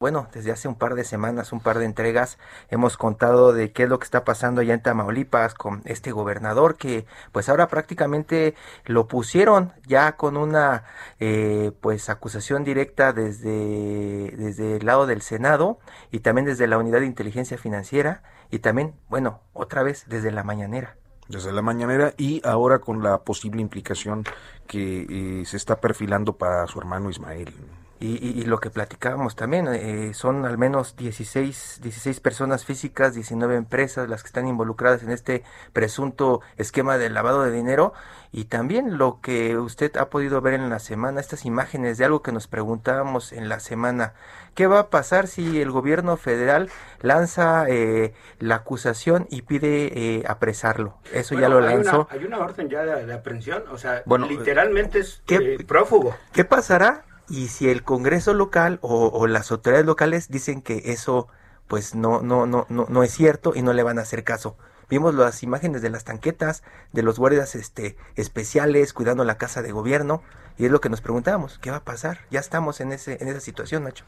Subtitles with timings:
[0.00, 2.38] Bueno, desde hace un par de semanas, un par de entregas,
[2.70, 6.76] hemos contado de qué es lo que está pasando allá en Tamaulipas con este gobernador
[6.76, 10.84] que pues ahora prácticamente lo pusieron ya con una
[11.18, 15.80] eh, pues acusación directa desde, desde el lado del Senado
[16.12, 18.22] y también desde la Unidad de Inteligencia Financiera
[18.52, 20.96] y también, bueno, otra vez desde la mañanera
[21.28, 24.24] desde la mañanera y ahora con la posible implicación
[24.68, 27.52] que eh, se está perfilando para su hermano Ismael.
[28.00, 34.08] Y, lo que platicábamos también, eh, son al menos 16, 16 personas físicas, 19 empresas
[34.08, 35.42] las que están involucradas en este
[35.72, 37.92] presunto esquema de lavado de dinero
[38.30, 42.22] y también lo que usted ha podido ver en la semana, estas imágenes de algo
[42.22, 44.12] que nos preguntábamos en la semana.
[44.54, 46.68] ¿Qué va a pasar si el gobierno federal
[47.00, 50.98] lanza eh, la acusación y pide eh, apresarlo?
[51.12, 52.06] Eso ya lo lanzó.
[52.10, 55.22] Hay una, orden ya de, aprehensión, o sea, literalmente es
[55.66, 56.14] prófugo.
[56.32, 61.28] ¿Qué pasará y si el Congreso local o, las autoridades locales dicen que eso
[61.66, 64.56] pues no, no, no, no, no es cierto y no le van a hacer caso.
[64.88, 66.62] Vimos las imágenes de las tanquetas,
[66.92, 70.22] de los guardias este, especiales cuidando la casa de gobierno,
[70.56, 72.20] y es lo que nos preguntábamos, ¿qué va a pasar?
[72.30, 74.04] Ya estamos en, ese, en esa situación, Nacho.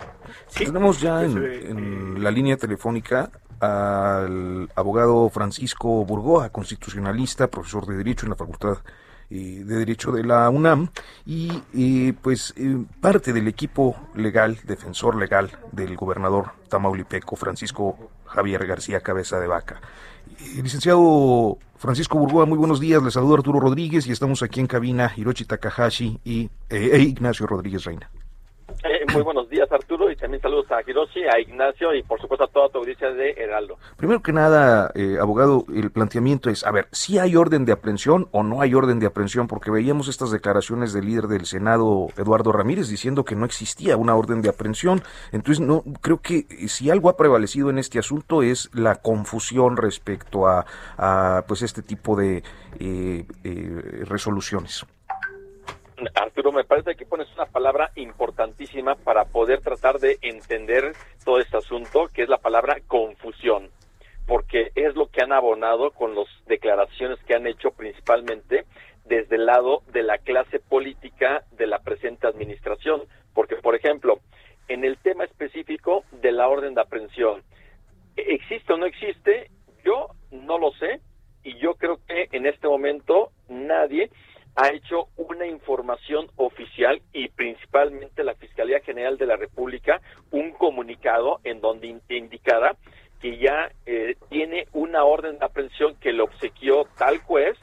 [0.49, 7.99] Sí, Tenemos ya en, en, la línea telefónica al abogado Francisco Burgoa, constitucionalista, profesor de
[7.99, 8.79] Derecho en la Facultad
[9.31, 10.89] de Derecho de la UNAM
[11.25, 19.01] y pues eh, parte del equipo legal, defensor legal del gobernador tamaulipeco Francisco Javier García
[19.01, 19.81] Cabeza de Vaca.
[20.41, 24.67] Eh, licenciado Francisco Burgoa, muy buenos días, le saludo Arturo Rodríguez y estamos aquí en
[24.67, 28.11] cabina Hiroshi Takahashi y, eh, e Ignacio Rodríguez Reina.
[29.21, 32.45] Eh, muy buenos días, Arturo, y también saludos a Hiroshi, a Ignacio y por supuesto
[32.45, 33.77] a toda tu audiencia de Heraldo.
[33.97, 38.29] Primero que nada, eh, abogado, el planteamiento es, a ver, si hay orden de aprehensión
[38.33, 42.53] o no hay orden de aprehensión, porque veíamos estas declaraciones del líder del Senado, Eduardo
[42.53, 45.03] Ramírez, diciendo que no existía una orden de aprehensión.
[45.33, 50.47] Entonces, no creo que si algo ha prevalecido en este asunto es la confusión respecto
[50.47, 50.65] a,
[51.47, 52.43] pues este tipo de
[52.79, 53.27] eh,
[54.07, 54.87] resoluciones.
[56.53, 60.93] Me parece que pones una palabra importantísima para poder tratar de entender
[61.25, 63.71] todo este asunto, que es la palabra confusión,
[64.27, 68.65] porque es lo que han abonado con las declaraciones que han hecho principalmente
[69.05, 74.19] desde el lado de la clase política de la presente administración, porque, por ejemplo,
[74.67, 77.43] en el tema específico de la orden de aprehensión,
[78.17, 79.51] ¿existe o no existe?
[79.85, 81.01] Yo no lo sé
[81.45, 84.11] y yo creo que en este momento nadie
[84.57, 90.01] ha hecho una información oficial y principalmente la Fiscalía General de la República
[90.31, 92.77] un comunicado en donde indicara
[93.21, 97.57] que ya eh, tiene una orden de aprehensión que le obsequió tal juez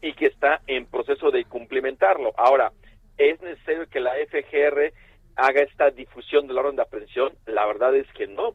[0.00, 2.32] y que está en proceso de cumplimentarlo.
[2.36, 2.72] Ahora,
[3.18, 4.92] ¿es necesario que la FGR
[5.36, 7.32] haga esta difusión de la orden de aprehensión?
[7.46, 8.54] La verdad es que no,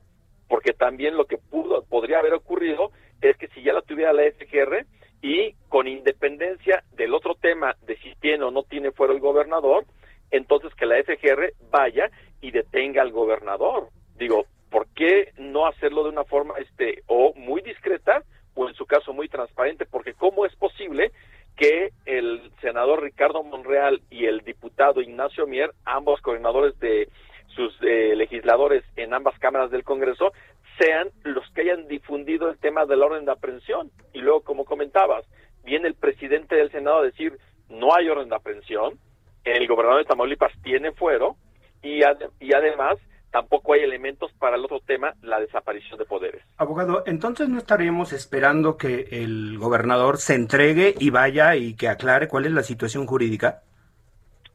[0.49, 4.23] porque también lo que pudo, podría haber ocurrido es que si ya la tuviera la
[4.23, 4.85] FGR,
[5.21, 9.85] y con independencia del otro tema de si tiene o no tiene fuera el gobernador,
[10.31, 12.09] entonces que la FGR vaya
[12.41, 13.89] y detenga al gobernador.
[14.17, 18.23] Digo, ¿por qué no hacerlo de una forma este o muy discreta
[18.55, 19.85] o en su caso muy transparente?
[19.85, 21.11] Porque cómo es posible
[21.55, 27.09] que el senador Ricardo Monreal y el diputado Ignacio Mier, ambos coordinadores de
[27.55, 30.33] sus eh, legisladores en ambas cámaras del Congreso,
[30.77, 33.89] sean los que hayan difundido el tema de la orden de aprehensión.
[34.13, 35.25] Y luego, como comentabas,
[35.63, 37.37] viene el presidente del Senado a decir,
[37.69, 38.99] no hay orden de aprehensión,
[39.43, 41.35] el gobernador de Tamaulipas tiene fuero
[41.81, 42.01] y,
[42.39, 42.97] y además
[43.31, 46.43] tampoco hay elementos para el otro tema, la desaparición de poderes.
[46.57, 52.27] Abogado, entonces no estaríamos esperando que el gobernador se entregue y vaya y que aclare
[52.27, 53.61] cuál es la situación jurídica?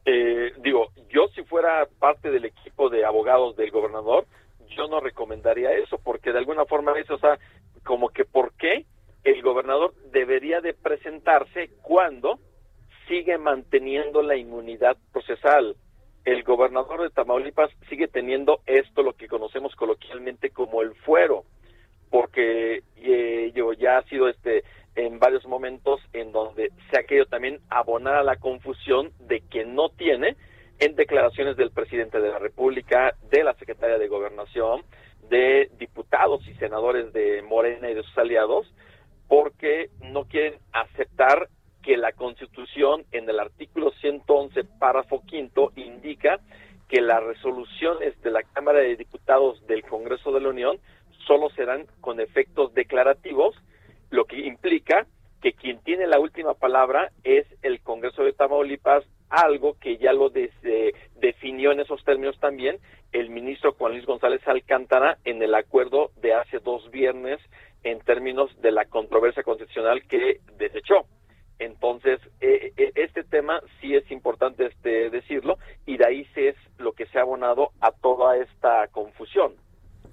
[0.05, 4.25] Eh, digo, yo si fuera parte del equipo de abogados del gobernador,
[4.75, 7.37] yo no recomendaría eso, porque de alguna forma eso, o sea,
[7.83, 8.85] como que por qué
[9.23, 12.39] el gobernador debería de presentarse cuando
[13.07, 15.75] sigue manteniendo la inmunidad procesal.
[16.25, 21.43] El gobernador de Tamaulipas sigue teniendo esto, lo que conocemos coloquialmente como el fuero,
[22.09, 24.63] porque eh, yo ya ha sido este
[24.95, 29.65] en varios momentos en donde se ha querido también abonar a la confusión de que
[29.65, 30.35] no tiene
[30.79, 34.83] en declaraciones del presidente de la República, de la secretaria de Gobernación,
[35.29, 38.71] de diputados y senadores de Morena y de sus aliados,
[39.27, 41.49] porque no quieren aceptar
[41.83, 46.39] que la Constitución en el artículo 111, párrafo quinto, indica
[46.89, 50.79] que las resoluciones de la Cámara de Diputados del Congreso de la Unión
[51.27, 53.55] solo serán con efectos declarativos,
[54.09, 55.05] lo que implica
[55.41, 60.29] que quien tiene la última palabra es el Congreso de Tamaulipas, algo que ya lo
[60.29, 62.77] definió en esos términos también
[63.11, 67.39] el ministro Juan Luis González Alcántara en el acuerdo de hace dos viernes
[67.83, 71.05] en términos de la controversia constitucional que desechó.
[73.95, 78.37] Es importante este, decirlo y de ahí es lo que se ha abonado a toda
[78.37, 79.53] esta confusión.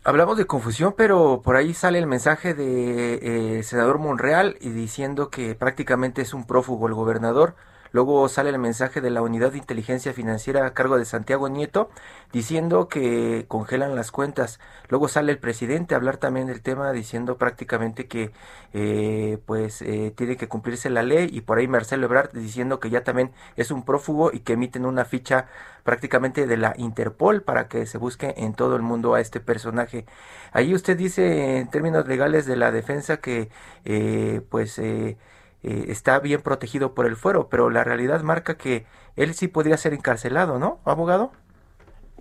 [0.02, 5.28] Hablamos de confusión, pero por ahí sale el mensaje de eh, senador Monreal y diciendo
[5.28, 7.54] que prácticamente es un prófugo el gobernador.
[7.92, 11.90] Luego sale el mensaje de la Unidad de Inteligencia Financiera a cargo de Santiago Nieto
[12.32, 14.60] diciendo que congelan las cuentas.
[14.88, 18.32] Luego sale el presidente a hablar también del tema diciendo prácticamente que
[18.72, 22.90] eh, pues eh, tiene que cumplirse la ley y por ahí Marcelo Ebrard diciendo que
[22.90, 25.46] ya también es un prófugo y que emiten una ficha
[25.82, 30.06] prácticamente de la Interpol para que se busque en todo el mundo a este personaje.
[30.52, 33.50] Ahí usted dice en términos legales de la defensa que
[33.84, 35.16] eh, pues eh,
[35.62, 38.86] eh, está bien protegido por el fuero, pero la realidad marca que
[39.16, 41.32] él sí podría ser encarcelado, ¿no, abogado?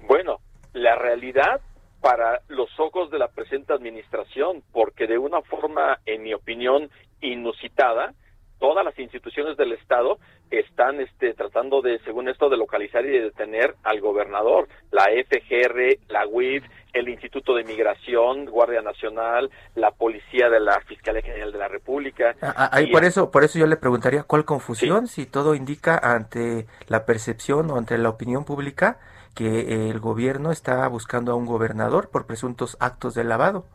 [0.07, 0.39] Bueno,
[0.73, 1.61] la realidad
[2.01, 6.89] para los ojos de la presente administración, porque de una forma, en mi opinión,
[7.21, 8.13] inusitada,
[8.59, 10.19] todas las instituciones del Estado
[10.51, 14.67] están este, tratando de, según esto, de localizar y de detener al gobernador.
[14.91, 16.63] La FGR, la UIF,
[16.93, 22.35] el Instituto de Migración, Guardia Nacional, la Policía de la Fiscalía General de la República.
[22.41, 25.97] Ah, ah, ahí por eso, por eso yo le preguntaría cuál confusión, si todo indica
[25.97, 28.99] ante la percepción o ante la opinión pública
[29.35, 33.65] que el gobierno está buscando a un gobernador por presuntos actos de lavado.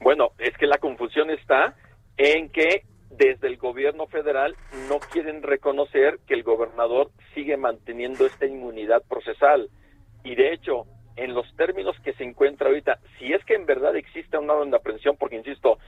[0.00, 1.74] Bueno, es que la confusión está
[2.18, 2.84] en que
[3.16, 4.56] desde el gobierno federal
[4.88, 9.70] no quieren reconocer que el gobernador sigue manteniendo esta inmunidad procesal.
[10.24, 10.84] Y de hecho,
[11.16, 14.70] en los términos que se encuentra ahorita, si es que en verdad existe una orden
[14.70, 15.78] de aprehensión, porque insisto,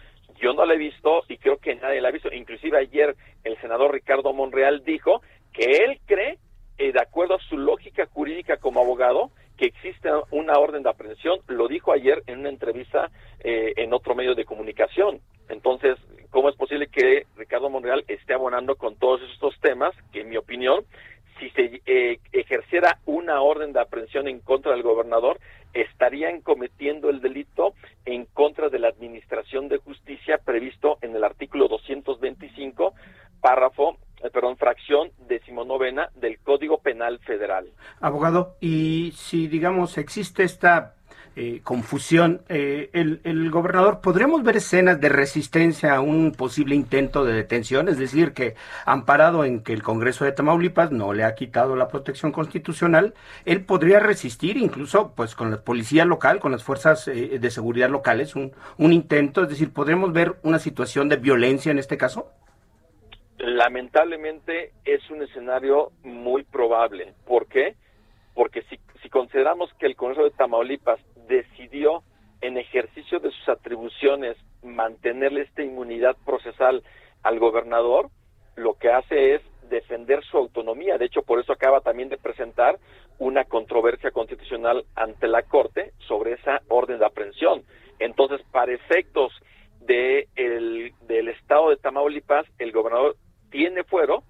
[0.41, 3.15] yo no la he visto y creo que nadie la ha visto, inclusive ayer
[3.45, 5.21] el senador Ricardo Monreal dijo
[5.53, 6.39] que él cree,
[6.79, 11.41] eh, de acuerdo a su lógica jurídica como abogado, que existe una orden de aprehensión,
[11.49, 13.11] lo dijo ayer en una entrevista
[13.41, 15.21] eh, en otro medio de comunicación.
[15.49, 15.99] Entonces,
[16.31, 20.37] ¿cómo es posible que Ricardo Monreal esté abonando con todos estos temas que, en mi
[20.37, 20.85] opinión,
[21.39, 25.39] si se eh, ejerciera una orden de aprehensión en contra del gobernador,
[25.73, 31.69] estarían cometiendo el delito en contra de la Administración de Justicia previsto en el artículo
[31.69, 32.95] 225,
[33.41, 37.69] párrafo, eh, perdón, fracción decimonovena del Código Penal Federal.
[38.01, 40.95] Abogado, y si, digamos, existe esta
[41.41, 42.43] eh, confusión.
[42.49, 47.89] Eh, el, gobernador, ¿podremos ver escenas de resistencia a un posible intento de detención?
[47.89, 51.87] Es decir, que amparado en que el Congreso de Tamaulipas no le ha quitado la
[51.87, 53.15] protección constitucional,
[53.45, 57.89] él podría resistir incluso pues con la policía local, con las fuerzas eh, de seguridad
[57.89, 59.45] locales, un, un intento.
[59.45, 62.33] Es decir, ¿podremos ver una situación de violencia en este caso?
[63.39, 67.15] Lamentablemente es un escenario muy probable.
[67.25, 67.77] ¿Por qué?
[68.35, 72.03] Porque si, si consideramos que el Congreso de Tamaulipas decidió
[72.41, 76.83] en ejercicio de sus atribuciones mantenerle esta inmunidad procesal
[77.23, 78.11] al gobernador,
[78.57, 80.99] lo que hace es defender su autonomía.
[80.99, 82.79] De hecho, por eso acaba también de presentar
[83.19, 87.63] una controversia constitucional ante la Corte sobre esa orden de aprehensión.
[87.99, 89.33] Entonces, para efectos
[89.81, 93.17] de el, del estado de Tamaulipas, el gobernador
[93.51, 94.23] tiene fuero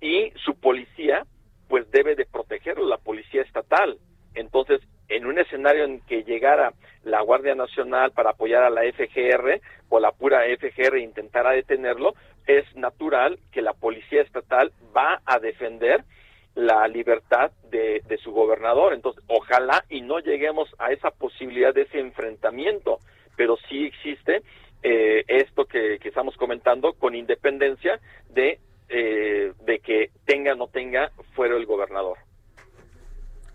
[0.00, 1.24] y su policía,
[1.68, 3.98] pues debe de protegerlo, la policía estatal.
[4.34, 6.72] Entonces, en un escenario en que llegara
[7.04, 12.14] la Guardia Nacional para apoyar a la FGR o la pura FGR e intentara detenerlo,
[12.46, 16.04] es natural que la Policía Estatal va a defender
[16.54, 18.94] la libertad de, su gobernador.
[18.94, 22.98] Entonces, ojalá y no lleguemos a esa posibilidad de ese enfrentamiento,
[23.36, 24.42] pero sí existe
[24.82, 27.98] eh, esto que, estamos comentando con independencia
[28.30, 32.18] de, eh, de que tenga o no tenga fuera el gobernador.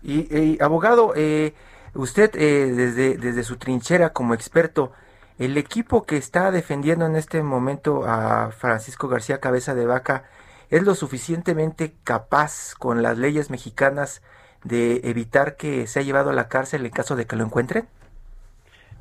[0.02, 1.52] Y, abogado, eh,
[1.94, 4.92] usted eh, desde, desde su trinchera como experto,
[5.38, 10.24] el equipo que está defendiendo en este momento a Francisco García Cabeza de Vaca
[10.70, 14.22] es lo suficientemente capaz con las leyes mexicanas
[14.64, 17.88] de evitar que sea llevado a la cárcel en caso de que lo encuentren?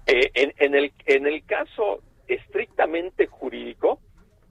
[0.08, 4.00] Eh, en, el, en el caso estrictamente jurídico,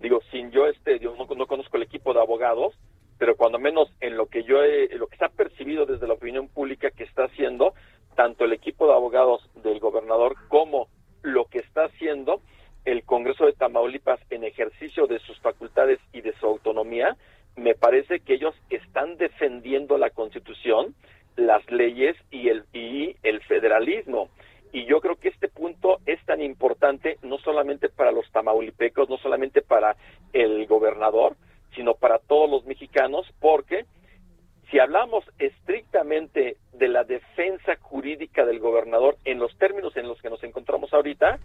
[0.00, 2.74] digo, sin yo este, no, no conozco el equipo de abogados,
[3.18, 6.48] pero cuando menos en lo que yo he, lo que está percibido desde la opinión
[6.48, 7.74] pública que está haciendo
[8.14, 10.88] tanto el equipo de abogados del gobernador como
[11.22, 12.40] lo que está haciendo
[12.84, 17.16] el Congreso de Tamaulipas en ejercicio de sus facultades y de su autonomía,
[17.56, 20.94] me parece que ellos están defendiendo la Constitución,
[21.36, 24.30] las leyes y el y el federalismo.
[24.72, 29.18] Y yo creo que este punto es tan importante no solamente para los tamaulipecos, no
[29.18, 29.96] solamente para
[30.32, 31.36] el gobernador,
[31.74, 33.84] sino para todos los mexicanos, porque
[34.70, 40.30] si hablamos estrictamente de la defensa jurídica del gobernador en los términos en los que
[40.30, 41.38] nos encontramos ahorita,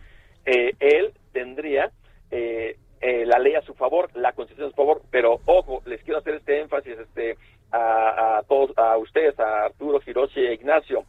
[0.45, 1.91] eh, él tendría
[2.31, 6.01] eh, eh, la ley a su favor, la constitución a su favor, pero ojo, les
[6.03, 7.37] quiero hacer este énfasis este,
[7.71, 11.05] a, a todos, a ustedes, a Arturo, Hiroshi e Ignacio,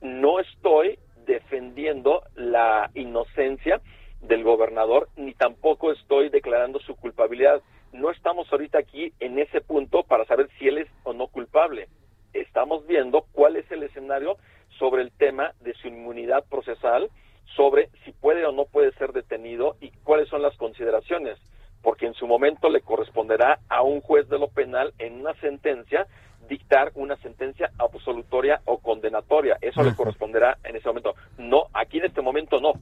[0.00, 3.80] no estoy defendiendo la inocencia
[4.20, 7.62] del gobernador, ni tampoco estoy declarando su culpabilidad.
[7.92, 11.88] No estamos ahorita aquí en ese punto para saber si él es o no culpable.
[12.32, 14.36] Estamos viendo cuál es el escenario
[14.78, 17.10] sobre el tema de su inmunidad procesal,
[17.56, 21.40] sobre si puede o no puede ser detenido y cuáles son las consideraciones,
[21.82, 26.06] porque en su momento le corresponderá a un juez de lo penal en una sentencia
[26.48, 29.58] dictar una sentencia absolutoria o condenatoria.
[29.60, 31.16] Eso le corresponderá en ese momento.
[31.36, 32.74] No, aquí en este momento no.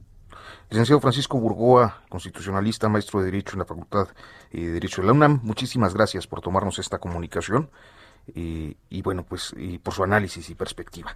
[0.73, 4.07] Licenciado Francisco Burgoa, constitucionalista, maestro de Derecho en la Facultad
[4.51, 7.69] de Derecho de la UNAM, muchísimas gracias por tomarnos esta comunicación
[8.25, 11.15] y, y bueno, pues y por su análisis y perspectiva.